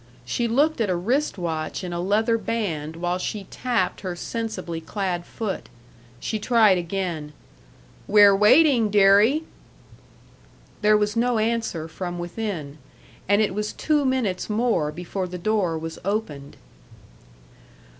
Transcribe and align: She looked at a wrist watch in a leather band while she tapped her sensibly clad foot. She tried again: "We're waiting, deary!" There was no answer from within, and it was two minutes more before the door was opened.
She 0.25 0.47
looked 0.47 0.81
at 0.81 0.89
a 0.89 0.95
wrist 0.95 1.37
watch 1.37 1.83
in 1.83 1.93
a 1.93 1.99
leather 2.01 2.39
band 2.39 2.95
while 2.95 3.19
she 3.19 3.43
tapped 3.51 4.01
her 4.01 4.15
sensibly 4.15 4.81
clad 4.81 5.27
foot. 5.27 5.69
She 6.19 6.39
tried 6.39 6.79
again: 6.79 7.33
"We're 8.07 8.35
waiting, 8.35 8.89
deary!" 8.89 9.43
There 10.81 10.97
was 10.97 11.15
no 11.15 11.37
answer 11.37 11.87
from 11.87 12.17
within, 12.17 12.79
and 13.29 13.43
it 13.43 13.53
was 13.53 13.73
two 13.73 14.03
minutes 14.03 14.49
more 14.49 14.91
before 14.91 15.27
the 15.27 15.37
door 15.37 15.77
was 15.77 15.99
opened. 16.03 16.57